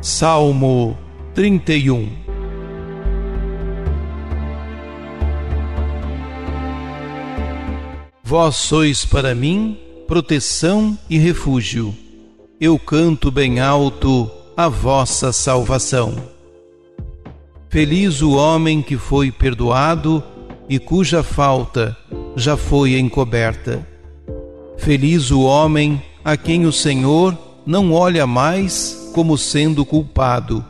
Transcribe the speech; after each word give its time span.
Salmo 0.00 0.96
31 1.34 2.08
Vós 8.22 8.56
sois 8.56 9.04
para 9.04 9.34
mim 9.34 9.78
proteção 10.06 10.98
e 11.08 11.18
refúgio. 11.18 11.94
Eu 12.60 12.78
canto 12.78 13.30
bem 13.30 13.58
alto 13.58 14.30
a 14.56 14.68
vossa 14.68 15.32
salvação. 15.32 16.14
Feliz 17.68 18.22
o 18.22 18.32
homem 18.32 18.82
que 18.82 18.96
foi 18.96 19.32
perdoado 19.32 20.22
e 20.68 20.78
cuja 20.78 21.22
falta 21.22 21.96
já 22.36 22.56
foi 22.56 22.98
encoberta. 22.98 23.86
Feliz 24.76 25.30
o 25.30 25.40
homem 25.42 26.02
a 26.24 26.36
quem 26.36 26.66
o 26.66 26.72
Senhor 26.72 27.36
não 27.64 27.92
olha 27.92 28.26
mais 28.26 29.05
como 29.16 29.38
sendo 29.38 29.82
culpado 29.82 30.62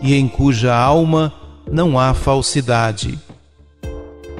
e 0.00 0.14
em 0.14 0.28
cuja 0.28 0.72
alma 0.72 1.34
não 1.68 1.98
há 1.98 2.14
falsidade. 2.14 3.18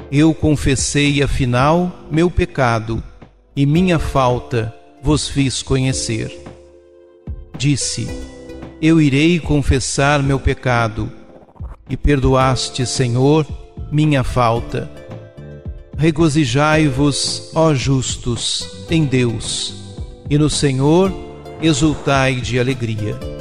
Eu 0.08 0.32
confessei 0.32 1.20
afinal 1.20 1.90
meu 2.08 2.30
pecado 2.30 3.02
e 3.56 3.66
minha 3.66 3.98
falta 3.98 4.72
vos 5.02 5.28
fiz 5.28 5.64
conhecer. 5.64 6.32
Disse: 7.58 8.06
Eu 8.80 9.00
irei 9.00 9.40
confessar 9.40 10.22
meu 10.22 10.38
pecado, 10.38 11.10
e 11.88 11.96
perdoaste, 11.96 12.86
Senhor, 12.86 13.44
minha 13.90 14.22
falta. 14.22 14.88
Regozijai-vos, 15.98 17.50
ó 17.52 17.74
justos, 17.74 18.86
em 18.88 19.04
Deus, 19.04 19.74
e 20.30 20.38
no 20.38 20.48
Senhor 20.48 21.12
exultai 21.60 22.36
de 22.36 22.56
alegria. 22.56 23.39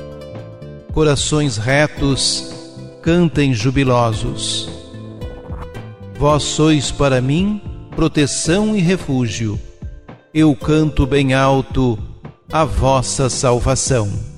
Corações 0.94 1.58
retos, 1.58 2.52
cantem 3.02 3.54
jubilosos. 3.54 4.70
Vós 6.18 6.44
sois 6.44 6.92
para 6.92 7.22
mim 7.22 7.62
proteção 7.96 8.76
e 8.76 8.80
refúgio. 8.80 9.60
Eu 10.34 10.56
canto 10.56 11.06
bem 11.06 11.34
alto 11.34 11.98
a 12.52 12.66
vossa 12.66 13.30
salvação. 13.30 14.29